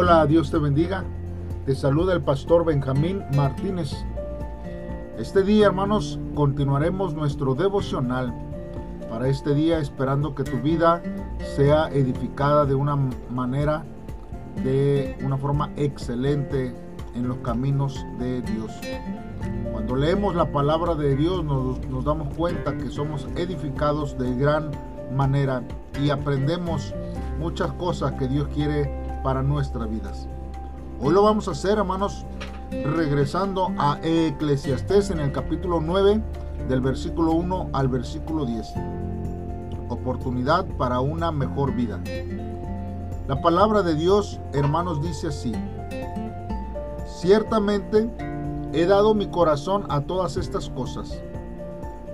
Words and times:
Hola, 0.00 0.24
Dios 0.26 0.52
te 0.52 0.58
bendiga. 0.58 1.02
Te 1.66 1.74
saluda 1.74 2.12
el 2.12 2.22
pastor 2.22 2.64
Benjamín 2.64 3.24
Martínez. 3.34 3.90
Este 5.18 5.42
día, 5.42 5.66
hermanos, 5.66 6.20
continuaremos 6.36 7.14
nuestro 7.14 7.56
devocional 7.56 8.32
para 9.10 9.26
este 9.26 9.56
día 9.56 9.80
esperando 9.80 10.36
que 10.36 10.44
tu 10.44 10.58
vida 10.58 11.02
sea 11.56 11.88
edificada 11.88 12.64
de 12.64 12.76
una 12.76 12.94
manera, 13.28 13.82
de 14.62 15.18
una 15.24 15.36
forma 15.36 15.72
excelente 15.74 16.72
en 17.16 17.26
los 17.26 17.38
caminos 17.38 18.06
de 18.20 18.40
Dios. 18.42 18.70
Cuando 19.72 19.96
leemos 19.96 20.36
la 20.36 20.52
palabra 20.52 20.94
de 20.94 21.16
Dios 21.16 21.42
nos, 21.44 21.84
nos 21.88 22.04
damos 22.04 22.32
cuenta 22.36 22.78
que 22.78 22.88
somos 22.88 23.26
edificados 23.34 24.16
de 24.16 24.32
gran 24.36 24.70
manera 25.12 25.64
y 26.00 26.10
aprendemos 26.10 26.94
muchas 27.40 27.72
cosas 27.72 28.12
que 28.12 28.28
Dios 28.28 28.46
quiere 28.54 29.07
para 29.28 29.42
nuestras 29.42 29.90
vidas. 29.90 30.26
Hoy 31.02 31.12
lo 31.12 31.22
vamos 31.22 31.48
a 31.48 31.50
hacer, 31.50 31.76
hermanos, 31.76 32.24
regresando 32.70 33.70
a 33.76 33.98
Eclesiastés 34.02 35.10
en 35.10 35.20
el 35.20 35.32
capítulo 35.32 35.82
9, 35.82 36.22
del 36.66 36.80
versículo 36.80 37.32
1 37.32 37.68
al 37.74 37.88
versículo 37.88 38.46
10. 38.46 38.72
Oportunidad 39.90 40.64
para 40.78 41.00
una 41.00 41.30
mejor 41.30 41.74
vida. 41.74 42.00
La 43.26 43.42
palabra 43.42 43.82
de 43.82 43.96
Dios, 43.96 44.40
hermanos, 44.54 45.02
dice 45.02 45.26
así. 45.26 45.52
Ciertamente 47.20 48.10
he 48.72 48.86
dado 48.86 49.12
mi 49.12 49.26
corazón 49.26 49.84
a 49.90 50.00
todas 50.00 50.38
estas 50.38 50.70
cosas, 50.70 51.22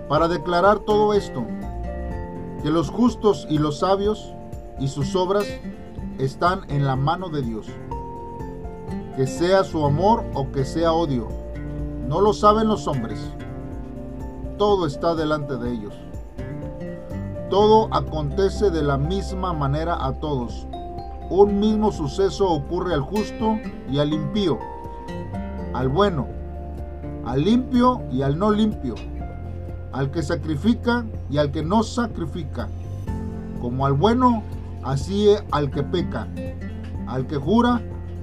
para 0.09 0.27
declarar 0.27 0.81
todo 0.81 1.15
esto, 1.15 1.45
que 2.65 2.71
los 2.71 2.91
justos 2.91 3.47
y 3.49 3.59
los 3.59 3.79
sabios 3.79 4.35
y 4.81 4.89
sus 4.89 5.15
obras 5.15 5.47
están 6.19 6.61
en 6.69 6.87
la 6.87 6.97
mano 6.97 7.29
de 7.29 7.43
Dios. 7.43 7.67
Que 9.17 9.27
sea 9.27 9.65
su 9.65 9.85
amor 9.85 10.25
o 10.35 10.51
que 10.51 10.65
sea 10.65 10.93
odio, 10.93 11.29
no 12.09 12.21
lo 12.21 12.33
saben 12.33 12.69
los 12.69 12.87
hombres. 12.87 13.21
Todo 14.59 14.87
está 14.87 15.15
delante 15.15 15.57
de 15.57 15.73
ellos. 15.73 15.95
Todo 17.51 17.89
acontece 17.93 18.71
de 18.71 18.83
la 18.83 18.99
misma 18.99 19.53
manera 19.53 20.05
a 20.05 20.13
todos. 20.15 20.67
Un 21.31 21.59
mismo 21.59 21.93
suceso 21.93 22.51
ocurre 22.51 22.95
al 22.95 23.01
justo 23.01 23.59
y 23.91 23.99
al 23.99 24.13
impío, 24.13 24.59
al 25.73 25.89
bueno, 25.89 26.27
al 27.25 27.43
limpio 27.43 28.03
y 28.13 28.23
al 28.23 28.39
no 28.39 28.51
limpio, 28.51 28.95
al 29.93 30.11
que 30.11 30.23
sacrifica 30.23 31.07
y 31.31 31.39
al 31.39 31.51
que 31.51 31.63
no 31.63 31.83
sacrifica, 31.83 32.69
como 33.61 33.87
al 33.87 33.95
bueno 33.95 34.43
así 34.85 35.29
al 35.51 35.71
que 35.71 35.83
peca, 35.83 36.29
al 37.07 37.27
que 37.27 37.37
jura, 37.37 37.83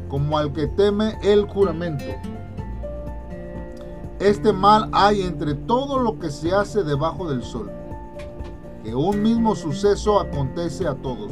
como 0.10 0.38
al 0.38 0.54
que 0.54 0.68
teme 0.68 1.18
el 1.24 1.46
juramento. 1.46 2.06
Este 4.20 4.54
mal 4.54 4.90
hay 4.92 5.22
entre 5.22 5.56
todo 5.56 6.00
lo 6.00 6.20
que 6.20 6.30
se 6.30 6.54
hace 6.54 6.84
debajo 6.84 7.30
del 7.30 7.44
sol, 7.44 7.72
que 8.84 8.94
un 8.94 9.22
mismo 9.24 9.56
suceso 9.56 10.20
acontece 10.20 10.88
a 10.88 10.96
todos, 10.96 11.32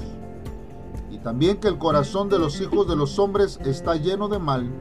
y 1.11 1.19
también 1.19 1.57
que 1.57 1.67
el 1.67 1.77
corazón 1.77 2.29
de 2.29 2.39
los 2.39 2.59
hijos 2.61 2.87
de 2.87 2.95
los 2.95 3.19
hombres 3.19 3.59
está 3.63 3.95
lleno 3.95 4.27
de 4.27 4.39
mal 4.39 4.71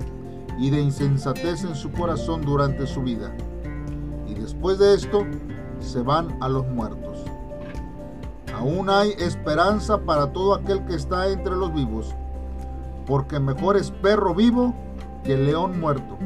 y 0.59 0.71
de 0.71 0.81
insensatez 0.81 1.65
en 1.65 1.75
su 1.75 1.93
corazón 1.93 2.43
durante 2.43 2.87
su 2.87 3.03
vida, 3.03 3.37
y 4.27 4.35
después 4.35 4.79
de 4.79 4.95
esto 4.95 5.27
se 5.81 6.01
van 6.01 6.37
a 6.41 6.49
los 6.49 6.67
muertos. 6.67 7.08
Aún 8.59 8.91
hay 8.91 9.13
esperanza 9.19 9.99
para 9.99 10.33
todo 10.33 10.53
aquel 10.53 10.85
que 10.85 10.97
está 10.97 11.29
entre 11.29 11.55
los 11.55 11.73
vivos, 11.73 12.13
porque 13.07 13.39
mejor 13.39 13.77
es 13.77 13.93
perro 13.93 14.35
vivo 14.35 14.75
que 15.23 15.37
león 15.37 15.79
muerto. 15.79 16.19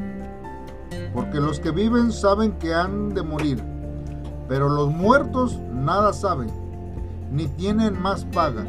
Porque 1.13 1.41
los 1.41 1.61
que 1.61 1.71
viven 1.71 2.11
saben 2.11 2.53
que 2.53 2.73
han 2.73 3.13
de 3.13 3.23
morir, 3.23 3.63
pero 4.48 4.71
los 4.71 4.91
muertos 4.91 5.59
nada 5.75 6.15
saben, 6.15 6.51
ni 7.31 7.48
tienen 7.48 8.01
más 8.01 8.25
paga, 8.25 8.65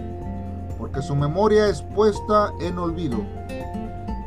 porque 0.78 1.02
su 1.02 1.16
memoria 1.16 1.69
es 1.69 1.81
puesta 1.81 2.52
en 2.59 2.78
olvido. 2.78 3.19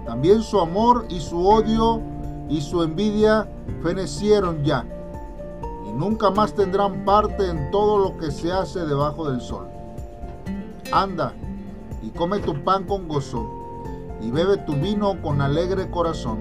También 0.07 0.41
su 0.41 0.59
amor 0.59 1.05
y 1.11 1.21
su 1.21 1.47
odio 1.47 2.01
y 2.49 2.63
su 2.63 2.83
envidia 2.83 3.47
fenecieron 3.83 4.65
ya 4.65 4.87
nunca 5.97 6.31
más 6.31 6.55
tendrán 6.55 7.05
parte 7.05 7.49
en 7.49 7.71
todo 7.71 7.99
lo 7.99 8.19
que 8.19 8.31
se 8.31 8.53
hace 8.53 8.81
debajo 8.81 9.31
del 9.31 9.41
sol. 9.41 9.67
Anda 10.93 11.33
y 12.03 12.11
come 12.11 12.39
tu 12.41 12.63
pan 12.63 12.85
con 12.85 13.09
gozo 13.09 13.49
y 14.21 14.31
bebe 14.31 14.59
tu 14.59 14.75
vino 14.75 15.21
con 15.23 15.41
alegre 15.41 15.91
corazón, 15.91 16.39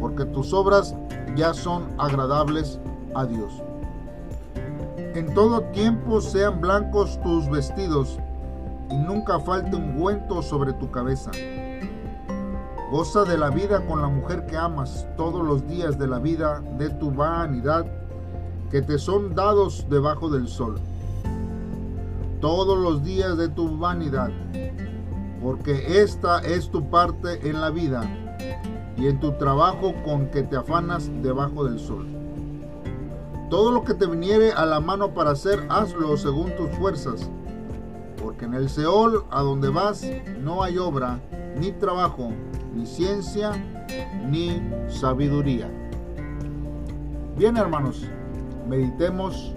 porque 0.00 0.24
tus 0.26 0.52
obras 0.52 0.94
ya 1.34 1.54
son 1.54 1.88
agradables 1.98 2.78
a 3.14 3.24
Dios. 3.24 3.62
En 5.14 5.32
todo 5.34 5.62
tiempo 5.72 6.20
sean 6.20 6.60
blancos 6.60 7.18
tus 7.22 7.48
vestidos 7.48 8.18
y 8.90 8.96
nunca 8.96 9.40
falte 9.40 9.76
ungüento 9.76 10.42
sobre 10.42 10.74
tu 10.74 10.90
cabeza. 10.90 11.30
Goza 12.90 13.24
de 13.24 13.36
la 13.36 13.50
vida 13.50 13.84
con 13.86 14.00
la 14.00 14.08
mujer 14.08 14.46
que 14.46 14.56
amas 14.56 15.06
todos 15.16 15.44
los 15.44 15.66
días 15.66 15.98
de 15.98 16.06
la 16.06 16.18
vida 16.18 16.62
de 16.78 16.88
tu 16.90 17.10
vanidad 17.10 17.86
que 18.70 18.82
te 18.82 18.98
son 18.98 19.34
dados 19.34 19.86
debajo 19.88 20.28
del 20.28 20.48
sol, 20.48 20.78
todos 22.40 22.78
los 22.78 23.02
días 23.02 23.36
de 23.36 23.48
tu 23.48 23.78
vanidad, 23.78 24.30
porque 25.42 26.02
esta 26.02 26.40
es 26.40 26.70
tu 26.70 26.88
parte 26.90 27.48
en 27.48 27.60
la 27.60 27.70
vida 27.70 28.02
y 28.96 29.06
en 29.06 29.20
tu 29.20 29.32
trabajo 29.32 29.94
con 30.04 30.26
que 30.26 30.42
te 30.42 30.56
afanas 30.56 31.10
debajo 31.22 31.64
del 31.64 31.78
sol. 31.78 32.06
Todo 33.48 33.72
lo 33.72 33.82
que 33.82 33.94
te 33.94 34.06
viniere 34.06 34.52
a 34.52 34.66
la 34.66 34.80
mano 34.80 35.14
para 35.14 35.30
hacer, 35.30 35.66
hazlo 35.70 36.16
según 36.16 36.54
tus 36.56 36.70
fuerzas, 36.72 37.30
porque 38.22 38.44
en 38.44 38.54
el 38.54 38.68
Seol 38.68 39.24
a 39.30 39.40
donde 39.40 39.70
vas 39.70 40.04
no 40.40 40.62
hay 40.62 40.76
obra, 40.76 41.18
ni 41.58 41.72
trabajo, 41.72 42.30
ni 42.74 42.84
ciencia, 42.84 43.52
ni 44.28 44.60
sabiduría. 44.88 45.70
Bien 47.36 47.56
hermanos, 47.56 48.04
meditemos 48.68 49.54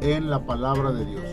en 0.00 0.28
la 0.28 0.44
palabra 0.44 0.92
de 0.92 1.04
Dios. 1.04 1.24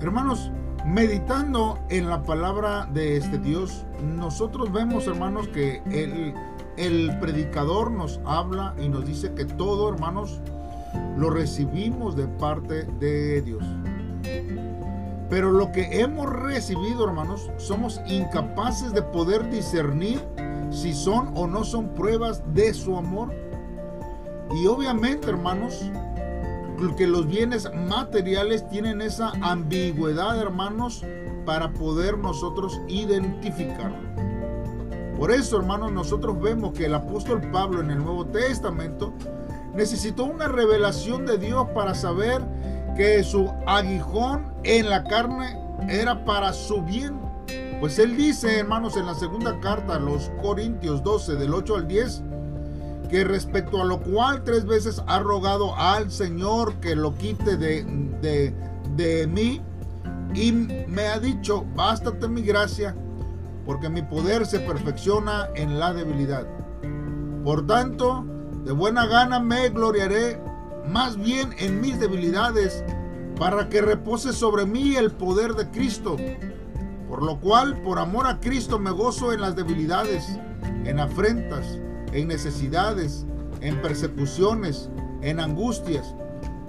Hermanos, 0.00 0.50
meditando 0.84 1.78
en 1.88 2.08
la 2.08 2.22
palabra 2.22 2.86
de 2.92 3.16
este 3.16 3.38
Dios, 3.38 3.86
nosotros 4.02 4.72
vemos, 4.72 5.06
hermanos, 5.06 5.48
que 5.48 5.82
el, 5.90 6.34
el 6.76 7.18
predicador 7.18 7.90
nos 7.90 8.20
habla 8.24 8.74
y 8.78 8.88
nos 8.88 9.06
dice 9.06 9.32
que 9.34 9.46
todo, 9.46 9.88
hermanos, 9.88 10.40
lo 11.16 11.30
recibimos 11.30 12.16
de 12.16 12.26
parte 12.26 12.84
de 12.98 13.42
Dios. 13.42 13.64
Pero 15.30 15.52
lo 15.52 15.70
que 15.70 16.00
hemos 16.00 16.28
recibido, 16.28 17.06
hermanos, 17.06 17.50
somos 17.56 18.00
incapaces 18.06 18.92
de 18.92 19.02
poder 19.02 19.48
discernir 19.48 20.20
si 20.70 20.92
son 20.92 21.32
o 21.36 21.46
no 21.46 21.64
son 21.64 21.94
pruebas 21.94 22.42
de 22.52 22.74
su 22.74 22.96
amor 22.96 23.32
y 24.54 24.66
obviamente, 24.66 25.28
hermanos, 25.28 25.90
que 26.96 27.06
los 27.06 27.26
bienes 27.26 27.70
materiales 27.88 28.66
tienen 28.68 29.02
esa 29.02 29.32
ambigüedad, 29.42 30.40
hermanos, 30.40 31.04
para 31.44 31.72
poder 31.72 32.18
nosotros 32.18 32.80
identificarlo. 32.88 34.10
Por 35.18 35.30
eso, 35.30 35.58
hermanos, 35.58 35.92
nosotros 35.92 36.40
vemos 36.40 36.72
que 36.72 36.86
el 36.86 36.94
apóstol 36.94 37.42
Pablo 37.52 37.80
en 37.82 37.90
el 37.90 37.98
Nuevo 37.98 38.24
Testamento 38.26 39.12
necesitó 39.74 40.24
una 40.24 40.48
revelación 40.48 41.26
de 41.26 41.36
Dios 41.36 41.68
para 41.74 41.94
saber 41.94 42.40
que 42.96 43.22
su 43.22 43.50
aguijón 43.66 44.52
en 44.64 44.88
la 44.88 45.04
carne 45.04 45.58
era 45.88 46.24
para 46.24 46.52
su 46.52 46.82
bien. 46.82 47.20
Pues 47.80 47.98
él 47.98 48.16
dice, 48.16 48.58
hermanos, 48.58 48.96
en 48.96 49.06
la 49.06 49.14
segunda 49.14 49.60
carta 49.60 49.98
los 49.98 50.30
Corintios 50.42 51.02
12, 51.02 51.36
del 51.36 51.54
8 51.54 51.76
al 51.76 51.88
10, 51.88 52.22
que 53.10 53.24
respecto 53.24 53.82
a 53.82 53.84
lo 53.84 54.00
cual 54.00 54.44
tres 54.44 54.64
veces 54.64 55.02
ha 55.06 55.18
rogado 55.18 55.74
al 55.76 56.10
Señor 56.10 56.74
que 56.76 56.94
lo 56.94 57.14
quite 57.16 57.56
de, 57.56 57.84
de, 58.20 58.54
de 58.96 59.26
mí 59.26 59.60
y 60.34 60.52
me 60.52 61.08
ha 61.08 61.18
dicho, 61.18 61.64
bástate 61.74 62.28
mi 62.28 62.42
gracia, 62.42 62.94
porque 63.66 63.88
mi 63.88 64.02
poder 64.02 64.46
se 64.46 64.60
perfecciona 64.60 65.48
en 65.56 65.80
la 65.80 65.92
debilidad. 65.92 66.46
Por 67.44 67.66
tanto, 67.66 68.24
de 68.64 68.72
buena 68.72 69.06
gana 69.06 69.40
me 69.40 69.68
gloriaré 69.70 70.40
más 70.86 71.16
bien 71.16 71.54
en 71.58 71.80
mis 71.80 71.98
debilidades, 71.98 72.84
para 73.38 73.68
que 73.68 73.80
repose 73.80 74.32
sobre 74.32 74.66
mí 74.66 74.96
el 74.96 75.10
poder 75.10 75.54
de 75.54 75.68
Cristo. 75.70 76.16
Por 77.08 77.24
lo 77.24 77.40
cual, 77.40 77.80
por 77.82 77.98
amor 77.98 78.26
a 78.26 78.38
Cristo, 78.38 78.78
me 78.78 78.90
gozo 78.90 79.32
en 79.32 79.40
las 79.40 79.56
debilidades, 79.56 80.28
en 80.84 81.00
afrentas 81.00 81.80
en 82.12 82.28
necesidades, 82.28 83.26
en 83.60 83.80
persecuciones, 83.82 84.90
en 85.22 85.40
angustias. 85.40 86.14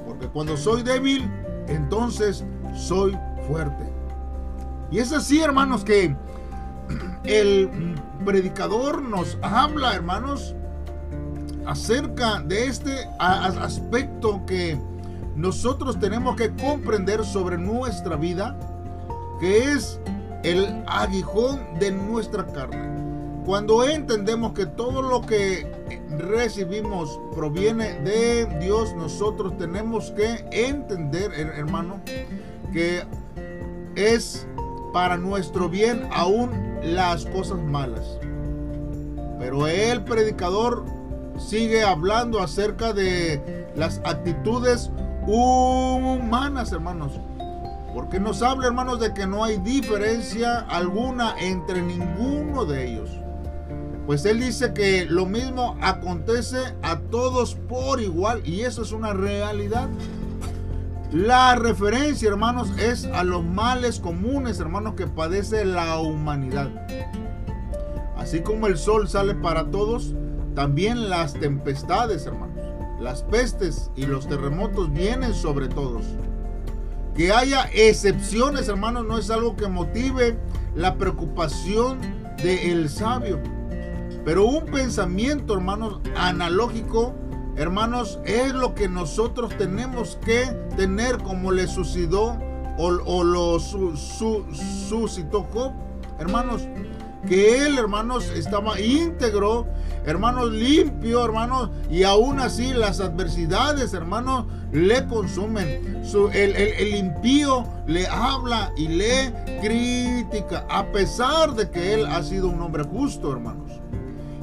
Porque 0.05 0.27
cuando 0.27 0.57
soy 0.57 0.83
débil, 0.83 1.29
entonces 1.67 2.43
soy 2.75 3.17
fuerte. 3.47 3.91
Y 4.91 4.99
es 4.99 5.13
así, 5.13 5.41
hermanos, 5.41 5.83
que 5.83 6.15
el 7.23 7.95
predicador 8.25 9.01
nos 9.01 9.37
habla, 9.41 9.95
hermanos, 9.95 10.55
acerca 11.65 12.41
de 12.41 12.65
este 12.65 13.07
aspecto 13.19 14.45
que 14.45 14.79
nosotros 15.35 15.99
tenemos 15.99 16.35
que 16.35 16.53
comprender 16.55 17.23
sobre 17.23 17.57
nuestra 17.57 18.15
vida, 18.15 18.57
que 19.39 19.71
es 19.71 19.99
el 20.43 20.83
aguijón 20.87 21.61
de 21.79 21.91
nuestra 21.91 22.45
carne. 22.47 23.10
Cuando 23.45 23.83
entendemos 23.83 24.53
que 24.53 24.67
todo 24.67 25.01
lo 25.01 25.21
que 25.21 25.65
recibimos 26.17 27.19
proviene 27.35 27.93
de 28.01 28.45
Dios, 28.59 28.93
nosotros 28.95 29.57
tenemos 29.57 30.11
que 30.11 30.45
entender, 30.51 31.33
hermano, 31.33 32.01
que 32.71 33.03
es 33.95 34.47
para 34.93 35.17
nuestro 35.17 35.69
bien 35.69 36.07
aún 36.13 36.51
las 36.83 37.25
cosas 37.25 37.57
malas. 37.59 38.19
Pero 39.39 39.67
el 39.67 40.03
predicador 40.03 40.85
sigue 41.37 41.83
hablando 41.83 42.41
acerca 42.41 42.93
de 42.93 43.67
las 43.75 43.99
actitudes 44.03 44.91
humanas, 45.25 46.71
hermanos. 46.71 47.13
Porque 47.93 48.19
nos 48.19 48.41
habla, 48.41 48.67
hermanos, 48.67 48.99
de 48.99 49.13
que 49.13 49.25
no 49.25 49.43
hay 49.43 49.57
diferencia 49.57 50.59
alguna 50.59 51.35
entre 51.39 51.81
ninguno 51.81 52.65
de 52.65 52.87
ellos. 52.87 53.20
Pues 54.11 54.25
él 54.25 54.41
dice 54.41 54.73
que 54.73 55.05
lo 55.05 55.25
mismo 55.25 55.77
acontece 55.79 56.57
a 56.81 56.99
todos 56.99 57.55
por 57.55 58.01
igual 58.01 58.45
y 58.45 58.63
eso 58.63 58.81
es 58.81 58.91
una 58.91 59.13
realidad. 59.13 59.87
La 61.13 61.55
referencia, 61.55 62.27
hermanos, 62.27 62.77
es 62.77 63.05
a 63.05 63.23
los 63.23 63.41
males 63.41 64.01
comunes, 64.01 64.59
hermanos, 64.59 64.95
que 64.95 65.07
padece 65.07 65.63
la 65.63 65.97
humanidad. 65.97 66.69
Así 68.17 68.41
como 68.41 68.67
el 68.67 68.77
sol 68.77 69.07
sale 69.07 69.33
para 69.33 69.71
todos, 69.71 70.13
también 70.55 71.09
las 71.09 71.33
tempestades, 71.35 72.25
hermanos, 72.25 72.65
las 72.99 73.23
pestes 73.23 73.91
y 73.95 74.07
los 74.07 74.27
terremotos 74.27 74.91
vienen 74.91 75.33
sobre 75.33 75.69
todos. 75.69 76.03
Que 77.15 77.31
haya 77.31 77.69
excepciones, 77.73 78.67
hermanos, 78.67 79.05
no 79.05 79.17
es 79.17 79.29
algo 79.29 79.55
que 79.55 79.69
motive 79.69 80.37
la 80.75 80.97
preocupación 80.97 82.01
del 82.43 82.89
sabio. 82.89 83.39
Pero 84.23 84.45
un 84.45 84.65
pensamiento, 84.65 85.53
hermanos, 85.53 85.99
analógico, 86.15 87.13
hermanos, 87.55 88.19
es 88.25 88.53
lo 88.53 88.75
que 88.75 88.87
nosotros 88.87 89.55
tenemos 89.57 90.17
que 90.23 90.45
tener 90.77 91.17
como 91.19 91.51
le 91.51 91.67
sucedió 91.67 92.37
o, 92.77 93.23
lo 93.23 93.59
suscitó 93.59 95.43
Job, 95.53 95.73
hermanos 96.19 96.61
que 97.27 97.65
él, 97.65 97.77
hermanos, 97.77 98.31
estaba 98.35 98.79
íntegro, 98.79 99.67
hermanos, 100.05 100.51
limpio, 100.51 101.23
hermanos, 101.23 101.69
y 101.89 102.03
aún 102.03 102.39
así 102.39 102.73
las 102.73 102.99
adversidades, 102.99 103.93
hermanos, 103.93 104.45
le 104.71 105.05
consumen. 105.05 106.01
el, 106.33 106.55
el, 106.55 106.95
impío 106.95 107.65
le 107.85 108.07
habla 108.07 108.71
y 108.75 108.87
le 108.87 109.33
critica, 109.61 110.65
a 110.69 110.91
pesar 110.91 111.53
de 111.53 111.69
que 111.69 111.93
él 111.93 112.07
ha 112.07 112.23
sido 112.23 112.47
un 112.47 112.61
hombre 112.61 112.83
justo, 112.83 113.31
hermanos. 113.31 113.71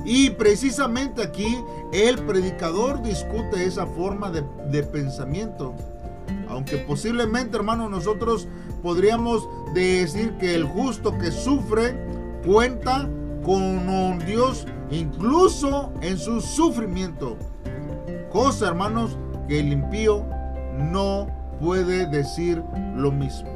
Y 0.09 0.31
precisamente 0.31 1.23
aquí 1.23 1.63
el 1.93 2.17
predicador 2.25 3.03
discute 3.03 3.63
esa 3.63 3.87
forma 3.87 4.31
de, 4.31 4.83
pensamiento. 4.85 5.75
Aunque 6.49 6.79
posiblemente, 6.79 7.59
hermanos, 7.59 7.91
nosotros 7.91 8.49
podríamos 8.83 9.47
decir 9.75 10.33
que 10.39 10.55
el 10.55 10.65
justo 10.65 11.17
que 11.19 11.31
sufre, 11.31 11.95
cuenta 12.43 13.07
con 13.45 14.19
Dios 14.21 14.67
incluso 14.91 15.93
en 16.01 16.17
su 16.17 16.41
sufrimiento. 16.41 17.37
Cosa, 18.31 18.69
hermanos, 18.69 19.19
que 19.47 19.61
el 19.61 19.75
impío 19.75 20.25
no 20.91 21.29
puede 21.61 22.07
decir 22.07 22.63
lo 22.97 23.13
mismo. 23.13 23.51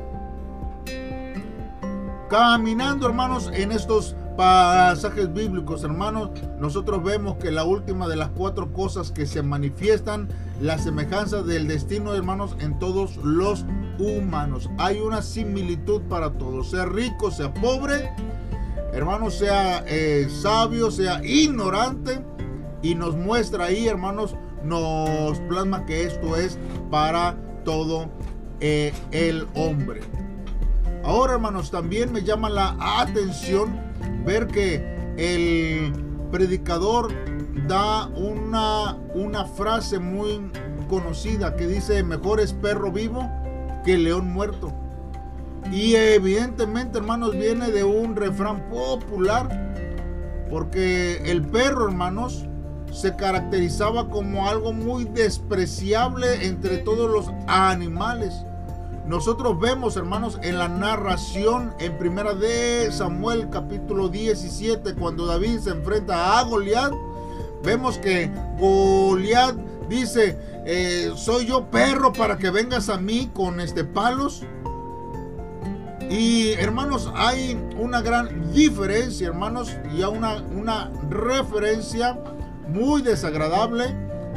Caminando, 2.28 3.06
hermanos, 3.06 3.50
en 3.54 3.72
estos 3.72 4.16
pasajes 4.36 5.32
bíblicos, 5.32 5.84
hermanos, 5.84 6.30
nosotros 6.58 7.02
vemos 7.02 7.36
que 7.36 7.50
la 7.50 7.64
última 7.64 8.08
de 8.08 8.16
las 8.16 8.30
cuatro 8.30 8.72
cosas 8.72 9.10
que 9.10 9.26
se 9.26 9.42
manifiestan, 9.42 10.28
la 10.60 10.78
semejanza 10.78 11.42
del 11.42 11.68
destino, 11.68 12.14
hermanos, 12.14 12.56
en 12.60 12.78
todos 12.78 13.16
los 13.18 13.64
humanos. 13.98 14.70
Hay 14.78 15.00
una 15.00 15.22
similitud 15.22 16.02
para 16.02 16.32
todos, 16.32 16.70
sea 16.70 16.86
rico, 16.86 17.30
sea 17.30 17.52
pobre, 17.54 18.10
hermanos, 18.92 19.34
sea 19.34 19.84
eh, 19.86 20.28
sabio, 20.30 20.90
sea 20.90 21.24
ignorante, 21.24 22.24
y 22.82 22.94
nos 22.94 23.16
muestra 23.16 23.66
ahí, 23.66 23.86
hermanos, 23.86 24.34
nos 24.64 25.38
plasma 25.40 25.86
que 25.86 26.04
esto 26.04 26.36
es 26.36 26.58
para 26.90 27.36
todo 27.64 28.10
eh, 28.60 28.92
el 29.10 29.46
hombre. 29.54 30.00
Ahora, 31.04 31.34
hermanos, 31.34 31.70
también 31.70 32.12
me 32.12 32.22
llama 32.22 32.48
la 32.48 32.76
atención 33.00 33.91
ver 34.24 34.46
que 34.46 34.82
el 35.16 35.92
predicador 36.30 37.12
da 37.68 38.06
una, 38.08 38.96
una 39.14 39.44
frase 39.44 39.98
muy 39.98 40.50
conocida 40.88 41.56
que 41.56 41.66
dice, 41.66 42.02
mejor 42.02 42.40
es 42.40 42.52
perro 42.52 42.90
vivo 42.90 43.30
que 43.84 43.98
león 43.98 44.30
muerto. 44.32 44.72
Y 45.70 45.94
evidentemente, 45.94 46.98
hermanos, 46.98 47.32
viene 47.32 47.70
de 47.70 47.84
un 47.84 48.16
refrán 48.16 48.68
popular, 48.68 49.74
porque 50.50 51.22
el 51.30 51.42
perro, 51.42 51.86
hermanos, 51.86 52.46
se 52.92 53.16
caracterizaba 53.16 54.08
como 54.10 54.48
algo 54.48 54.72
muy 54.72 55.04
despreciable 55.04 56.46
entre 56.46 56.78
todos 56.78 57.10
los 57.10 57.30
animales. 57.46 58.44
Nosotros 59.06 59.58
vemos, 59.58 59.96
hermanos, 59.96 60.38
en 60.42 60.58
la 60.58 60.68
narración 60.68 61.74
en 61.80 61.98
primera 61.98 62.34
de 62.34 62.90
Samuel 62.92 63.50
capítulo 63.50 64.08
17, 64.08 64.94
cuando 64.94 65.26
David 65.26 65.58
se 65.58 65.70
enfrenta 65.70 66.38
a 66.38 66.44
Goliat, 66.44 66.92
vemos 67.64 67.98
que 67.98 68.30
Goliat 68.58 69.56
dice, 69.88 70.38
eh, 70.64 71.10
soy 71.16 71.46
yo 71.46 71.68
perro 71.68 72.12
para 72.12 72.38
que 72.38 72.50
vengas 72.50 72.88
a 72.88 72.96
mí 72.96 73.28
con 73.34 73.60
este 73.60 73.82
palos. 73.82 74.44
Y 76.08 76.52
hermanos, 76.52 77.10
hay 77.16 77.58
una 77.80 78.02
gran 78.02 78.52
diferencia, 78.52 79.26
hermanos, 79.26 79.76
y 79.96 80.02
una, 80.04 80.36
una 80.56 80.92
referencia 81.10 82.18
muy 82.68 83.02
desagradable 83.02 83.86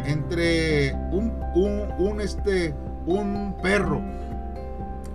entre 0.06 0.94
un, 1.12 1.34
un, 1.54 2.22
este, 2.22 2.74
un 3.06 3.56
perro. 3.62 4.02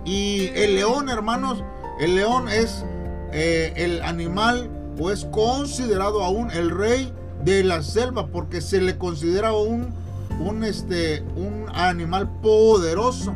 Y 0.05 0.47
el 0.55 0.75
león, 0.75 1.09
hermanos, 1.09 1.63
el 1.99 2.15
león 2.15 2.49
es 2.49 2.83
eh, 3.31 3.73
el 3.75 4.01
animal 4.01 4.69
o 4.99 5.11
es 5.11 5.25
considerado 5.25 6.23
aún 6.23 6.51
el 6.51 6.69
rey 6.69 7.13
de 7.43 7.63
la 7.63 7.81
selva 7.81 8.27
porque 8.27 8.61
se 8.61 8.81
le 8.81 8.97
considera 8.97 9.53
un, 9.53 9.93
un, 10.39 10.63
este, 10.63 11.21
un 11.35 11.65
animal 11.73 12.29
poderoso. 12.41 13.33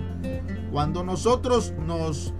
Cuando 0.71 1.03
nosotros 1.03 1.73
nos 1.85 2.33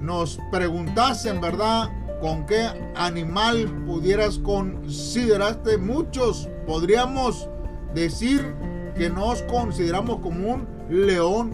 nos 0.00 0.38
preguntasen, 0.50 1.40
¿verdad? 1.40 1.90
¿Con 2.20 2.46
qué 2.46 2.66
animal 2.96 3.68
pudieras 3.86 4.38
considerarte? 4.38 5.76
Muchos 5.78 6.48
podríamos 6.66 7.48
decir 7.94 8.54
que 8.96 9.10
nos 9.10 9.42
consideramos 9.42 10.20
como 10.20 10.54
un 10.54 10.68
león, 10.88 11.52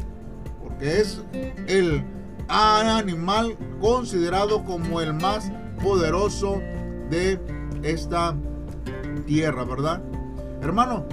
porque 0.63 1.01
es 1.01 1.21
el 1.67 2.05
animal 2.49 3.57
considerado 3.81 4.65
como 4.65 5.01
el 5.01 5.15
más 5.15 5.51
poderoso 5.83 6.61
de 7.11 7.41
esta 7.83 8.37
tierra, 9.27 9.65
¿verdad? 9.65 10.03
Hermano, 10.63 11.05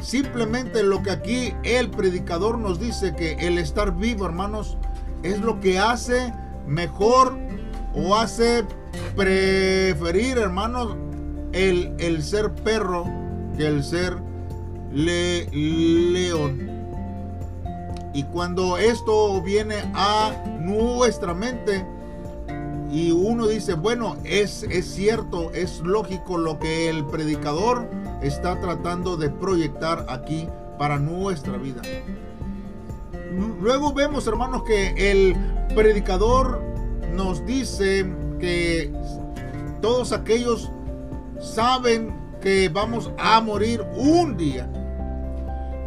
simplemente 0.00 0.82
lo 0.82 1.02
que 1.02 1.10
aquí 1.10 1.54
el 1.64 1.90
predicador 1.90 2.58
nos 2.58 2.80
dice 2.80 3.14
que 3.14 3.32
el 3.34 3.58
estar 3.58 3.96
vivo, 3.96 4.26
hermanos, 4.26 4.76
es 5.22 5.40
lo 5.40 5.60
que 5.60 5.78
hace 5.78 6.32
mejor 6.66 7.38
o 7.94 8.16
hace 8.16 8.64
preferir, 9.16 10.38
hermanos, 10.38 10.96
el, 11.52 11.94
el 11.98 12.22
ser 12.22 12.54
perro 12.54 13.04
que 13.56 13.66
el 13.66 13.82
ser 13.82 14.16
león. 14.92 16.77
Y 18.18 18.24
cuando 18.24 18.78
esto 18.78 19.40
viene 19.42 19.76
a 19.94 20.32
nuestra 20.58 21.34
mente 21.34 21.86
y 22.90 23.12
uno 23.12 23.46
dice, 23.46 23.74
bueno, 23.74 24.16
es, 24.24 24.64
es 24.64 24.86
cierto, 24.92 25.52
es 25.52 25.78
lógico 25.82 26.36
lo 26.36 26.58
que 26.58 26.88
el 26.88 27.06
predicador 27.06 27.88
está 28.20 28.58
tratando 28.60 29.16
de 29.16 29.30
proyectar 29.30 30.04
aquí 30.08 30.48
para 30.80 30.98
nuestra 30.98 31.58
vida. 31.58 31.80
Luego 33.60 33.92
vemos, 33.92 34.26
hermanos, 34.26 34.64
que 34.64 35.12
el 35.12 35.36
predicador 35.76 36.60
nos 37.14 37.46
dice 37.46 38.04
que 38.40 38.92
todos 39.80 40.10
aquellos 40.10 40.72
saben 41.40 42.12
que 42.40 42.68
vamos 42.68 43.12
a 43.16 43.40
morir 43.40 43.80
un 43.94 44.36
día. 44.36 44.68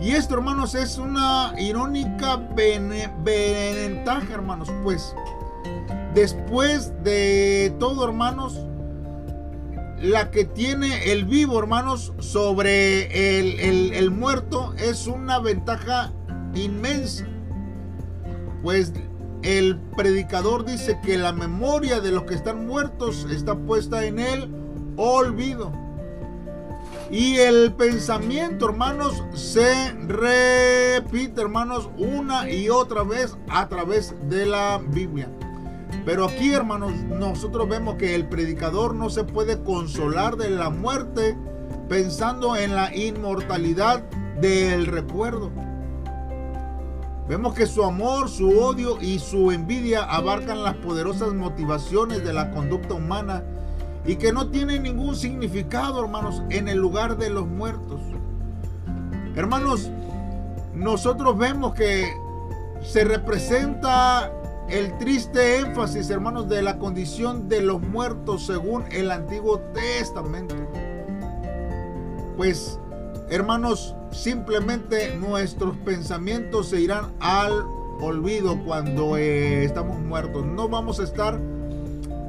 Y 0.01 0.11
esto, 0.13 0.33
hermanos, 0.33 0.73
es 0.73 0.97
una 0.97 1.53
irónica 1.59 2.37
ventaja, 2.55 4.33
hermanos, 4.33 4.71
pues 4.81 5.15
después 6.15 6.91
de 7.03 7.75
todo, 7.79 8.05
hermanos, 8.05 8.65
la 9.99 10.31
que 10.31 10.45
tiene 10.45 11.11
el 11.11 11.25
vivo, 11.25 11.59
hermanos, 11.59 12.13
sobre 12.17 13.39
el, 13.39 13.93
el 13.93 14.09
muerto 14.09 14.73
es 14.79 15.05
una 15.05 15.37
ventaja 15.37 16.11
inmensa. 16.55 17.27
Pues 18.63 18.93
el 19.43 19.77
predicador 19.95 20.65
dice 20.65 20.99
que 21.03 21.19
la 21.19 21.31
memoria 21.31 21.99
de 21.99 22.11
los 22.11 22.23
que 22.23 22.33
están 22.33 22.65
muertos 22.65 23.27
está 23.29 23.55
puesta 23.55 24.03
en 24.03 24.17
el 24.17 24.49
olvido. 24.97 25.71
Y 27.11 27.39
el 27.39 27.73
pensamiento, 27.73 28.69
hermanos, 28.69 29.21
se 29.33 29.91
repite, 30.07 31.41
hermanos, 31.41 31.89
una 31.97 32.49
y 32.49 32.69
otra 32.69 33.03
vez 33.03 33.35
a 33.49 33.67
través 33.67 34.15
de 34.29 34.45
la 34.45 34.79
Biblia. 34.81 35.29
Pero 36.05 36.23
aquí, 36.25 36.53
hermanos, 36.53 36.93
nosotros 37.03 37.67
vemos 37.67 37.95
que 37.95 38.15
el 38.15 38.29
predicador 38.29 38.95
no 38.95 39.09
se 39.09 39.25
puede 39.25 39.61
consolar 39.61 40.37
de 40.37 40.51
la 40.51 40.69
muerte 40.69 41.37
pensando 41.89 42.55
en 42.55 42.75
la 42.75 42.95
inmortalidad 42.95 44.03
del 44.39 44.85
recuerdo. 44.85 45.51
Vemos 47.27 47.53
que 47.53 47.67
su 47.67 47.83
amor, 47.83 48.29
su 48.29 48.57
odio 48.57 48.97
y 49.01 49.19
su 49.19 49.51
envidia 49.51 50.03
abarcan 50.03 50.63
las 50.63 50.75
poderosas 50.75 51.33
motivaciones 51.33 52.23
de 52.23 52.31
la 52.31 52.51
conducta 52.51 52.93
humana 52.93 53.43
y 54.05 54.15
que 54.15 54.31
no 54.31 54.49
tienen 54.49 54.83
ningún 54.83 55.15
significado, 55.15 56.01
hermanos, 56.03 56.41
en 56.49 56.67
el 56.67 56.77
lugar 56.77 57.17
de 57.17 57.29
los 57.29 57.47
muertos. 57.47 58.01
Hermanos, 59.35 59.89
nosotros 60.73 61.37
vemos 61.37 61.73
que 61.73 62.11
se 62.81 63.03
representa 63.03 64.31
el 64.69 64.97
triste 64.97 65.59
énfasis, 65.59 66.09
hermanos, 66.09 66.49
de 66.49 66.61
la 66.61 66.79
condición 66.79 67.47
de 67.47 67.61
los 67.61 67.81
muertos 67.81 68.45
según 68.45 68.85
el 68.91 69.11
Antiguo 69.11 69.59
Testamento. 69.73 70.55
Pues 72.37 72.79
Hermanos, 73.31 73.95
simplemente 74.11 75.15
nuestros 75.15 75.77
pensamientos 75.77 76.67
se 76.67 76.81
irán 76.81 77.13
al 77.21 77.65
olvido 78.01 78.61
cuando 78.65 79.15
eh, 79.15 79.63
estamos 79.63 80.01
muertos. 80.01 80.45
No 80.45 80.67
vamos 80.67 80.99
a 80.99 81.03
estar, 81.03 81.39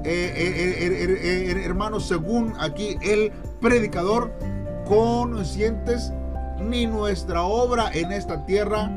eh, 0.05 1.53
eh, 1.55 1.63
hermanos, 1.65 2.07
según 2.07 2.55
aquí 2.59 2.97
el 3.03 3.33
predicador, 3.61 4.33
conscientes, 4.87 6.13
ni 6.61 6.87
nuestra 6.87 7.43
obra 7.43 7.91
en 7.93 8.13
esta 8.13 8.45
tierra 8.47 8.91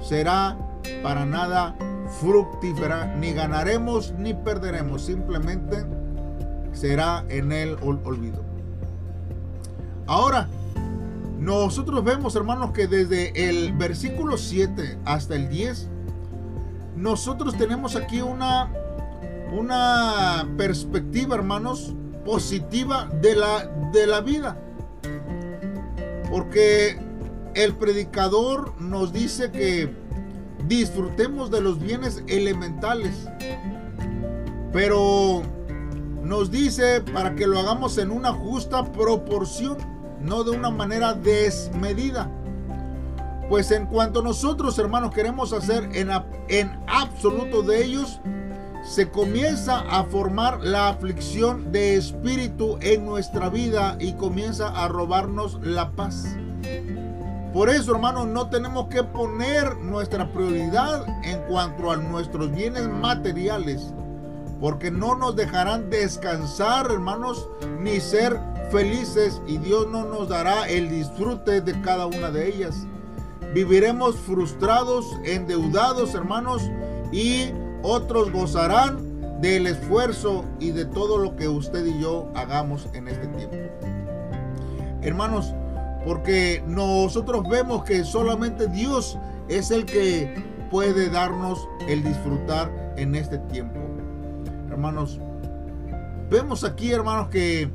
será 0.00 0.56
para 1.02 1.24
nada 1.24 1.74
fructífera, 2.20 3.14
ni 3.16 3.32
ganaremos 3.32 4.12
ni 4.18 4.34
perderemos, 4.34 5.02
simplemente 5.02 5.84
será 6.72 7.24
en 7.28 7.52
el 7.52 7.76
olvido. 7.82 8.42
Ahora, 10.06 10.48
nosotros 11.38 12.04
vemos, 12.04 12.36
hermanos, 12.36 12.72
que 12.72 12.86
desde 12.86 13.48
el 13.48 13.72
versículo 13.72 14.36
7 14.36 14.98
hasta 15.04 15.36
el 15.36 15.48
10, 15.48 15.88
nosotros 16.96 17.56
tenemos 17.56 17.96
aquí 17.96 18.20
una, 18.20 18.70
una 19.52 20.48
perspectiva, 20.56 21.34
hermanos, 21.34 21.94
positiva 22.24 23.08
de 23.20 23.36
la, 23.36 23.66
de 23.92 24.06
la 24.06 24.20
vida. 24.20 24.56
Porque 26.30 26.98
el 27.54 27.74
predicador 27.74 28.80
nos 28.80 29.12
dice 29.12 29.50
que 29.50 29.90
disfrutemos 30.66 31.50
de 31.50 31.60
los 31.60 31.80
bienes 31.80 32.22
elementales. 32.28 33.28
Pero 34.72 35.42
nos 36.22 36.50
dice 36.50 37.00
para 37.00 37.34
que 37.34 37.46
lo 37.46 37.58
hagamos 37.58 37.98
en 37.98 38.10
una 38.10 38.32
justa 38.32 38.84
proporción 38.92 39.78
no 40.20 40.44
de 40.44 40.52
una 40.52 40.70
manera 40.70 41.14
desmedida. 41.14 42.30
Pues 43.48 43.72
en 43.72 43.86
cuanto 43.86 44.22
nosotros, 44.22 44.78
hermanos, 44.78 45.12
queremos 45.12 45.52
hacer 45.52 45.88
en, 45.92 46.10
en 46.48 46.78
absoluto 46.86 47.62
de 47.62 47.84
ellos, 47.84 48.20
se 48.82 49.10
comienza 49.10 49.80
a 49.80 50.04
formar 50.04 50.60
la 50.60 50.88
aflicción 50.88 51.70
de 51.70 51.96
espíritu 51.96 52.78
en 52.80 53.04
nuestra 53.04 53.48
vida 53.48 53.96
y 54.00 54.14
comienza 54.14 54.68
a 54.68 54.88
robarnos 54.88 55.58
la 55.62 55.90
paz. 55.92 56.36
Por 57.52 57.68
eso, 57.68 57.92
hermanos, 57.92 58.28
no 58.28 58.48
tenemos 58.48 58.86
que 58.86 59.02
poner 59.02 59.76
nuestra 59.78 60.32
prioridad 60.32 61.04
en 61.24 61.40
cuanto 61.48 61.90
a 61.90 61.96
nuestros 61.96 62.50
bienes 62.52 62.88
materiales, 62.88 63.92
porque 64.60 64.90
no 64.90 65.16
nos 65.16 65.34
dejarán 65.34 65.90
descansar, 65.90 66.90
hermanos, 66.90 67.48
ni 67.80 67.98
ser 68.00 68.38
felices 68.70 69.42
y 69.48 69.58
Dios 69.58 69.88
no 69.88 70.04
nos 70.04 70.28
dará 70.28 70.68
el 70.68 70.88
disfrute 70.90 71.60
de 71.60 71.80
cada 71.80 72.06
una 72.06 72.30
de 72.30 72.48
ellas. 72.48 72.86
Viviremos 73.52 74.14
frustrados, 74.16 75.06
endeudados, 75.24 76.14
hermanos, 76.14 76.62
y 77.10 77.50
otros 77.82 78.32
gozarán 78.32 79.40
del 79.40 79.66
esfuerzo 79.66 80.44
y 80.58 80.70
de 80.70 80.84
todo 80.84 81.18
lo 81.18 81.36
que 81.36 81.48
usted 81.48 81.86
y 81.86 82.00
yo 82.00 82.30
hagamos 82.34 82.88
en 82.92 83.08
este 83.08 83.26
tiempo. 83.28 83.56
Hermanos, 85.02 85.54
porque 86.04 86.62
nosotros 86.66 87.48
vemos 87.48 87.84
que 87.84 88.04
solamente 88.04 88.68
Dios 88.68 89.18
es 89.48 89.70
el 89.70 89.84
que 89.86 90.34
puede 90.70 91.10
darnos 91.10 91.68
el 91.88 92.02
disfrutar 92.02 92.94
en 92.96 93.14
este 93.14 93.38
tiempo. 93.38 93.78
Hermanos, 94.70 95.18
vemos 96.30 96.64
aquí, 96.64 96.92
hermanos, 96.92 97.28
que 97.28 97.70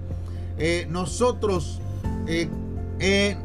eh, 0.57 0.87
nosotros 0.89 1.81
eh, 2.27 2.49
eh, 2.99 3.37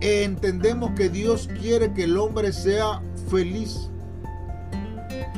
entendemos 0.00 0.92
que 0.92 1.08
Dios 1.08 1.48
quiere 1.60 1.92
que 1.92 2.04
el 2.04 2.16
hombre 2.16 2.52
sea 2.52 3.02
feliz. 3.28 3.90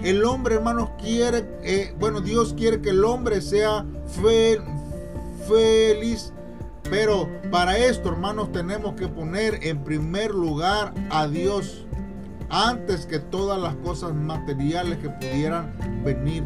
El 0.02 0.25
hombre, 0.25 0.57
hermanos, 0.57 0.90
quiere, 1.00 1.95
bueno, 1.99 2.21
Dios 2.21 2.54
quiere 2.54 2.80
que 2.80 2.90
el 2.90 3.04
hombre 3.04 3.40
sea 3.40 3.85
feliz. 5.47 6.33
Pero 6.90 7.28
para 7.50 7.76
esto, 7.76 8.09
hermanos, 8.09 8.50
tenemos 8.52 8.95
que 8.95 9.09
poner 9.09 9.59
en 9.62 9.85
primer 9.85 10.30
lugar 10.30 10.95
a 11.11 11.26
Dios 11.26 11.85
antes 12.49 13.04
que 13.04 13.18
todas 13.18 13.61
las 13.61 13.75
cosas 13.76 14.14
materiales 14.14 14.99
que 14.99 15.11
pudieran 15.11 15.75
venir. 16.04 16.45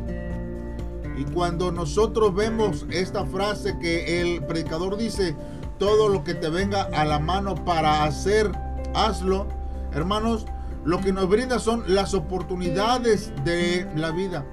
Y 1.16 1.24
cuando 1.24 1.70
nosotros 1.70 2.34
vemos 2.34 2.86
esta 2.90 3.24
frase 3.26 3.78
que 3.78 4.20
el 4.20 4.42
predicador 4.44 4.96
dice, 4.96 5.36
todo 5.78 6.08
lo 6.08 6.24
que 6.24 6.34
te 6.34 6.48
venga 6.48 6.82
a 6.92 7.04
la 7.04 7.18
mano 7.18 7.54
para 7.64 8.04
hacer, 8.04 8.50
hazlo, 8.94 9.46
hermanos, 9.92 10.46
lo 10.84 11.00
que 11.00 11.12
nos 11.12 11.28
brinda 11.28 11.58
son 11.58 11.84
las 11.86 12.14
oportunidades 12.14 13.32
de 13.44 13.88
la 13.94 14.10
vida. 14.10 14.44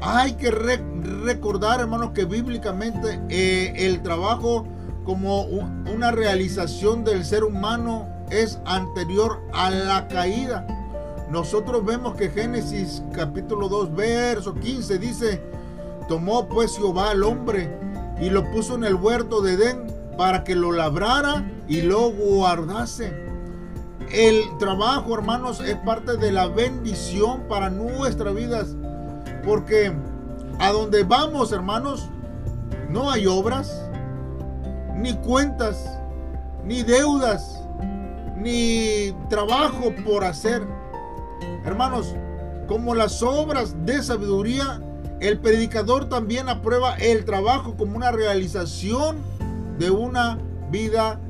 Hay 0.00 0.34
que 0.34 0.50
recordar, 0.50 1.80
hermanos, 1.80 2.10
que 2.14 2.24
bíblicamente 2.24 3.20
eh, 3.28 3.72
el 3.76 4.02
trabajo 4.02 4.66
como 5.04 5.42
una 5.42 6.10
realización 6.12 7.02
del 7.02 7.24
ser 7.24 7.42
humano 7.42 8.06
es 8.30 8.60
anterior 8.66 9.40
a 9.52 9.70
la 9.70 10.06
caída. 10.08 10.66
Nosotros 11.30 11.84
vemos 11.84 12.14
que 12.14 12.30
Génesis 12.30 13.02
capítulo 13.12 13.68
2, 13.68 13.94
verso 13.94 14.54
15 14.54 14.98
dice, 14.98 15.42
tomó 16.08 16.48
pues 16.48 16.76
Jehová 16.76 17.10
al 17.10 17.22
hombre 17.22 17.70
y 18.20 18.30
lo 18.30 18.50
puso 18.50 18.74
en 18.74 18.84
el 18.84 18.94
huerto 18.94 19.40
de 19.40 19.54
Edén 19.54 19.86
para 20.16 20.44
que 20.44 20.54
lo 20.54 20.72
labrara 20.72 21.50
y 21.68 21.82
lo 21.82 22.10
guardase. 22.10 23.27
El 24.10 24.56
trabajo, 24.58 25.14
hermanos, 25.14 25.60
es 25.60 25.76
parte 25.76 26.16
de 26.16 26.32
la 26.32 26.48
bendición 26.48 27.42
para 27.48 27.68
nuestras 27.68 28.34
vidas. 28.34 28.74
Porque 29.44 29.92
a 30.58 30.72
donde 30.72 31.04
vamos, 31.04 31.52
hermanos, 31.52 32.08
no 32.88 33.10
hay 33.10 33.26
obras, 33.26 33.84
ni 34.94 35.14
cuentas, 35.14 35.98
ni 36.64 36.82
deudas, 36.82 37.62
ni 38.36 39.14
trabajo 39.28 39.92
por 40.04 40.24
hacer. 40.24 40.62
Hermanos, 41.64 42.14
como 42.66 42.94
las 42.94 43.22
obras 43.22 43.74
de 43.84 44.02
sabiduría, 44.02 44.80
el 45.20 45.38
predicador 45.38 46.08
también 46.08 46.48
aprueba 46.48 46.96
el 46.96 47.24
trabajo 47.24 47.76
como 47.76 47.96
una 47.96 48.10
realización 48.10 49.18
de 49.78 49.90
una 49.90 50.38
vida 50.70 51.20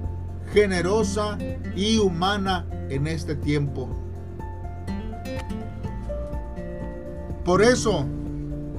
generosa 0.52 1.38
y 1.76 1.98
humana 1.98 2.66
en 2.88 3.06
este 3.06 3.34
tiempo. 3.36 3.88
Por 7.44 7.62
eso, 7.62 8.04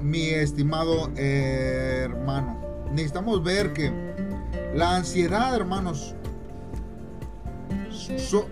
mi 0.02 0.28
estimado 0.30 1.10
hermano. 1.16 2.58
Necesitamos 2.92 3.44
ver 3.44 3.74
que 3.74 3.92
la 4.74 4.96
ansiedad, 4.96 5.56
hermanos, 5.56 6.16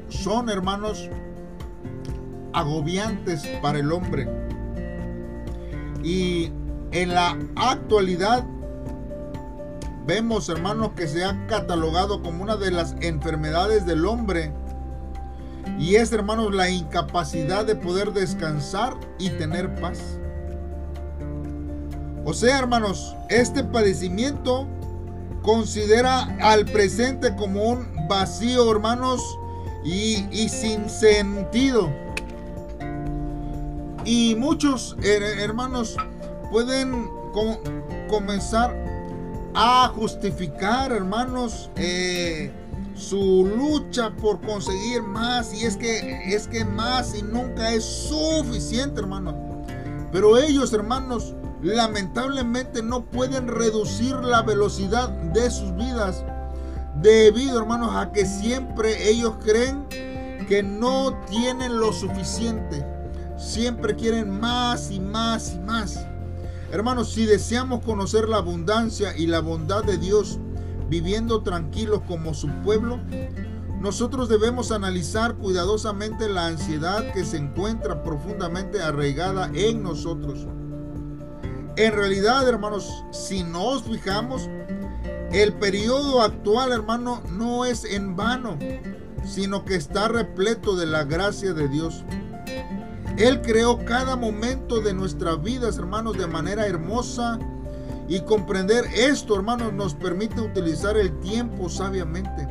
son, 0.09 0.49
hermanos, 0.49 1.09
agobiantes 2.53 3.47
para 3.61 3.79
el 3.79 3.91
hombre. 3.91 4.27
Y 6.03 6.51
en 6.91 7.13
la 7.13 7.37
actualidad 7.55 8.45
vemos, 10.07 10.47
hermanos, 10.47 10.91
que 10.95 11.05
se 11.07 11.25
ha 11.25 11.45
catalogado 11.47 12.23
como 12.23 12.41
una 12.41 12.55
de 12.55 12.71
las 12.71 12.95
enfermedades 13.01 13.85
del 13.85 14.05
hombre. 14.05 14.53
Y 15.77 15.95
es, 15.95 16.13
hermanos, 16.13 16.55
la 16.55 16.69
incapacidad 16.69 17.65
de 17.65 17.75
poder 17.75 18.13
descansar 18.13 18.95
y 19.19 19.29
tener 19.31 19.75
paz. 19.75 19.99
O 22.23 22.33
sea, 22.33 22.57
hermanos, 22.57 23.15
este 23.29 23.65
padecimiento 23.65 24.65
considera 25.41 26.23
al 26.41 26.65
presente 26.65 27.35
como 27.35 27.63
un 27.63 28.07
vacío, 28.07 28.71
hermanos, 28.71 29.21
y, 29.83 30.49
sin 30.49 30.89
sentido. 30.89 31.91
Y 34.05 34.35
muchos 34.35 34.95
hermanos 35.01 35.97
pueden 36.49 37.09
comenzar 38.09 38.86
a 39.59 39.87
justificar, 39.87 40.91
hermanos, 40.91 41.71
eh, 41.77 42.51
su 42.93 43.51
lucha 43.57 44.11
por 44.15 44.39
conseguir 44.41 45.01
más. 45.01 45.51
Y 45.51 45.65
es 45.65 45.75
que 45.77 46.35
es 46.35 46.47
que 46.47 46.63
más 46.63 47.15
y 47.17 47.23
nunca 47.23 47.73
es 47.73 47.83
suficiente, 47.83 49.01
hermanos. 49.01 49.33
Pero 50.11 50.37
ellos, 50.37 50.73
hermanos, 50.73 51.33
lamentablemente 51.63 52.83
no 52.83 53.05
pueden 53.05 53.47
reducir 53.47 54.15
la 54.17 54.43
velocidad 54.43 55.09
de 55.09 55.49
sus 55.49 55.75
vidas 55.75 56.23
debido, 57.01 57.57
hermanos, 57.57 57.95
a 57.95 58.11
que 58.11 58.27
siempre 58.27 59.09
ellos 59.09 59.37
creen 59.43 59.87
que 60.47 60.61
no 60.61 61.17
tienen 61.25 61.79
lo 61.79 61.93
suficiente. 61.93 62.85
Siempre 63.37 63.95
quieren 63.95 64.39
más 64.39 64.91
y 64.91 64.99
más 64.99 65.55
y 65.55 65.59
más. 65.59 66.07
Hermanos, 66.71 67.13
si 67.13 67.25
deseamos 67.25 67.83
conocer 67.83 68.27
la 68.27 68.37
abundancia 68.37 69.15
y 69.15 69.27
la 69.27 69.39
bondad 69.39 69.83
de 69.83 69.97
Dios 69.97 70.39
viviendo 70.89 71.41
tranquilos 71.41 72.01
como 72.07 72.33
su 72.33 72.49
pueblo, 72.63 72.99
nosotros 73.79 74.27
debemos 74.27 74.71
analizar 74.71 75.35
cuidadosamente 75.35 76.27
la 76.27 76.47
ansiedad 76.47 77.13
que 77.13 77.23
se 77.23 77.37
encuentra 77.37 78.03
profundamente 78.03 78.81
arraigada 78.81 79.49
en 79.53 79.81
nosotros. 79.81 80.45
En 81.77 81.93
realidad, 81.93 82.47
hermanos, 82.49 82.91
si 83.11 83.43
nos 83.43 83.83
fijamos, 83.83 84.49
el 85.31 85.53
periodo 85.53 86.21
actual, 86.21 86.71
hermano, 86.71 87.21
no 87.31 87.65
es 87.65 87.85
en 87.85 88.15
vano, 88.15 88.57
sino 89.23 89.63
que 89.63 89.75
está 89.75 90.07
repleto 90.07 90.75
de 90.75 90.85
la 90.85 91.03
gracia 91.03 91.53
de 91.53 91.67
Dios. 91.67 92.03
Él 93.17 93.41
creó 93.41 93.83
cada 93.83 94.15
momento 94.15 94.79
de 94.79 94.93
nuestras 94.93 95.41
vidas, 95.41 95.77
hermanos, 95.77 96.17
de 96.17 96.27
manera 96.27 96.67
hermosa. 96.67 97.39
Y 98.07 98.21
comprender 98.21 98.85
esto, 98.95 99.35
hermanos, 99.35 99.73
nos 99.73 99.95
permite 99.95 100.39
utilizar 100.39 100.95
el 100.97 101.19
tiempo 101.19 101.67
sabiamente. 101.67 102.47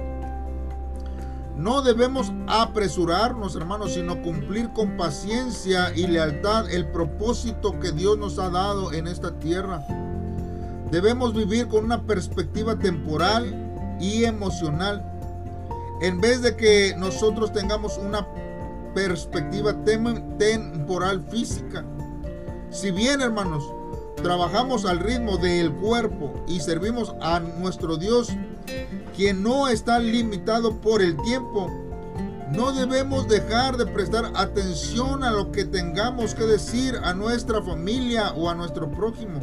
No 1.56 1.80
debemos 1.80 2.32
apresurarnos, 2.48 3.56
hermanos, 3.56 3.94
sino 3.94 4.20
cumplir 4.20 4.70
con 4.74 4.98
paciencia 4.98 5.94
y 5.94 6.06
lealtad 6.06 6.70
el 6.70 6.86
propósito 6.88 7.80
que 7.80 7.92
Dios 7.92 8.18
nos 8.18 8.38
ha 8.38 8.50
dado 8.50 8.92
en 8.92 9.06
esta 9.06 9.38
tierra. 9.38 9.86
Debemos 10.90 11.32
vivir 11.32 11.68
con 11.68 11.84
una 11.84 12.02
perspectiva 12.02 12.76
temporal 12.78 13.96
y 14.00 14.24
emocional. 14.24 15.12
En 16.02 16.20
vez 16.20 16.42
de 16.42 16.56
que 16.56 16.94
nosotros 16.98 17.52
tengamos 17.52 17.96
una 17.96 18.26
perspectiva 18.96 19.74
temporal 20.38 21.22
física. 21.30 21.84
Si 22.70 22.90
bien, 22.90 23.20
hermanos, 23.20 23.62
trabajamos 24.22 24.86
al 24.86 25.00
ritmo 25.00 25.36
del 25.36 25.70
cuerpo 25.70 26.32
y 26.48 26.60
servimos 26.60 27.14
a 27.20 27.40
nuestro 27.40 27.98
Dios, 27.98 28.30
quien 29.14 29.42
no 29.42 29.68
está 29.68 29.98
limitado 29.98 30.80
por 30.80 31.02
el 31.02 31.14
tiempo, 31.18 31.70
no 32.54 32.72
debemos 32.72 33.28
dejar 33.28 33.76
de 33.76 33.84
prestar 33.84 34.32
atención 34.34 35.24
a 35.24 35.30
lo 35.30 35.52
que 35.52 35.66
tengamos 35.66 36.34
que 36.34 36.44
decir 36.44 36.98
a 37.04 37.12
nuestra 37.12 37.60
familia 37.60 38.32
o 38.32 38.48
a 38.48 38.54
nuestro 38.54 38.90
prójimo. 38.90 39.40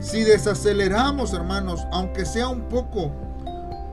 Si 0.00 0.24
desaceleramos, 0.24 1.32
hermanos, 1.32 1.86
aunque 1.92 2.26
sea 2.26 2.48
un 2.48 2.62
poco, 2.62 3.12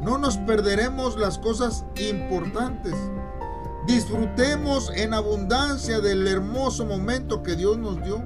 no 0.01 0.17
nos 0.17 0.38
perderemos 0.38 1.19
las 1.19 1.38
cosas 1.38 1.85
importantes. 1.97 2.95
Disfrutemos 3.89 4.91
en 4.95 5.15
abundancia 5.15 5.99
del 5.99 6.28
hermoso 6.28 6.86
momento 6.86 7.41
que 7.41 7.56
Dios 7.56 7.75
nos 7.80 7.99
dio 8.04 8.21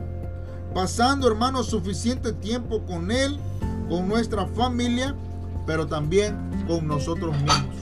pasando, 0.74 1.26
hermanos, 1.26 1.68
suficiente 1.68 2.34
tiempo 2.34 2.82
con 2.86 3.12
Él, 3.12 3.40
con 3.88 4.10
nuestra 4.10 4.46
familia, 4.46 5.16
pero 5.66 5.88
también 5.88 6.36
con 6.68 6.86
nosotros 6.86 7.34
mismos. 7.38 7.78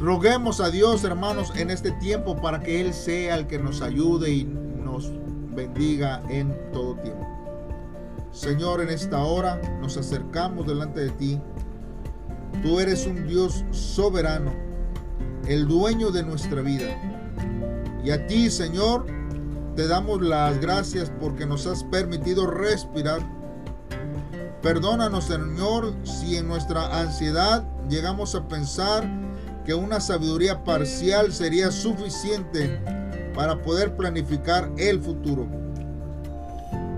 Roguemos 0.00 0.60
a 0.60 0.70
Dios, 0.70 1.04
hermanos, 1.04 1.52
en 1.54 1.68
este 1.68 1.90
tiempo 1.90 2.40
para 2.40 2.60
que 2.60 2.80
Él 2.80 2.94
sea 2.94 3.36
el 3.36 3.46
que 3.46 3.58
nos 3.58 3.82
ayude 3.82 4.30
y 4.30 4.44
nos 4.44 5.12
bendiga 5.54 6.22
en 6.30 6.56
todo 6.72 6.94
tiempo. 6.94 7.26
Señor, 8.32 8.80
en 8.80 8.88
esta 8.88 9.22
hora 9.22 9.60
nos 9.82 9.98
acercamos 9.98 10.66
delante 10.66 11.00
de 11.00 11.10
ti. 11.10 11.40
Tú 12.62 12.80
eres 12.80 13.06
un 13.06 13.26
Dios 13.26 13.66
soberano, 13.70 14.65
el 15.48 15.66
dueño 15.66 16.10
de 16.10 16.22
nuestra 16.22 16.60
vida. 16.62 16.86
Y 18.04 18.10
a 18.10 18.26
ti, 18.26 18.50
Señor, 18.50 19.06
te 19.74 19.86
damos 19.86 20.22
las 20.22 20.60
gracias 20.60 21.12
porque 21.20 21.46
nos 21.46 21.66
has 21.66 21.84
permitido 21.84 22.46
respirar. 22.46 23.20
Perdónanos, 24.62 25.24
Señor, 25.24 25.94
si 26.04 26.36
en 26.36 26.48
nuestra 26.48 27.00
ansiedad 27.00 27.64
llegamos 27.88 28.34
a 28.34 28.48
pensar 28.48 29.04
que 29.64 29.74
una 29.74 30.00
sabiduría 30.00 30.64
parcial 30.64 31.32
sería 31.32 31.70
suficiente 31.70 32.80
para 33.34 33.60
poder 33.62 33.96
planificar 33.96 34.70
el 34.78 35.00
futuro. 35.00 35.46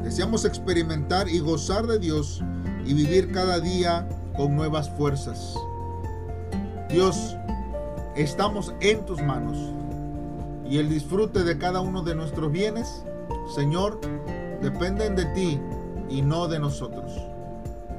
Deseamos 0.05 0.45
experimentar 0.45 1.29
y 1.29 1.41
gozar 1.41 1.87
de 1.87 1.99
Dios 1.99 2.43
y 2.87 2.95
vivir 2.95 3.33
cada 3.33 3.59
día 3.61 4.09
con 4.37 4.55
nuevas 4.55 4.89
fuerzas. 4.91 5.55
Dios, 6.89 7.37
estamos 8.23 8.75
en 8.81 9.07
tus 9.07 9.23
manos 9.23 9.57
y 10.69 10.79
el 10.79 10.89
disfrute 10.89 11.45
de 11.45 11.57
cada 11.57 11.81
uno 11.81 12.03
de 12.03 12.15
nuestros 12.15 12.51
bienes, 12.51 13.05
Señor, 13.55 14.01
dependen 14.61 15.15
de 15.17 15.25
ti 15.27 15.61
y 16.11 16.23
no 16.23 16.49
de 16.49 16.59
nosotros. 16.59 17.13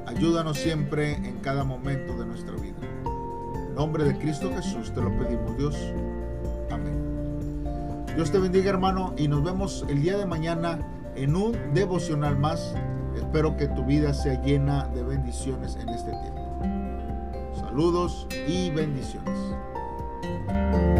Ayúdanos 0.06 0.58
siempre 0.58 1.14
en 1.14 1.38
cada 1.38 1.64
momento 1.64 2.16
de 2.18 2.26
nuestra 2.26 2.54
vida. 2.56 2.76
En 3.54 3.74
nombre 3.74 4.04
de 4.04 4.16
Cristo 4.18 4.50
Jesús 4.54 4.92
te 4.92 5.00
lo 5.00 5.10
pedimos, 5.18 5.56
Dios. 5.56 5.76
Amén. 6.70 7.64
Dios 8.14 8.30
te 8.30 8.38
bendiga, 8.38 8.70
hermano, 8.70 9.14
y 9.16 9.26
nos 9.26 9.42
vemos 9.42 9.86
el 9.88 10.02
día 10.02 10.18
de 10.18 10.26
mañana 10.26 10.80
en 11.16 11.34
un 11.34 11.56
devocional 11.72 12.38
más. 12.38 12.74
Espero 13.16 13.56
que 13.56 13.68
tu 13.68 13.84
vida 13.84 14.12
sea 14.12 14.40
llena 14.42 14.86
de 14.88 15.02
bendiciones 15.02 15.76
en 15.76 15.88
este 15.88 16.10
tiempo. 16.10 16.40
Saludos 17.54 18.26
y 18.46 18.70
bendiciones. 18.70 19.49
you 20.52 20.99